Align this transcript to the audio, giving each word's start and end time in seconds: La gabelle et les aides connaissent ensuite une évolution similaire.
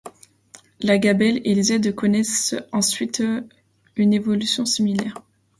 La 0.79 0.97
gabelle 0.97 1.41
et 1.43 1.53
les 1.53 1.73
aides 1.73 1.93
connaissent 1.93 2.55
ensuite 2.71 3.21
une 3.95 4.13
évolution 4.13 4.65
similaire. 4.65 5.13